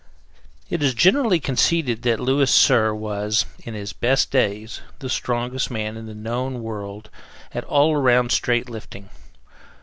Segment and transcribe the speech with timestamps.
[0.67, 5.95] It is generally conceded that Louis Cyr was, in his best days, the strongest man
[5.95, 7.11] in the known world
[7.53, 9.11] at all round straight lifting.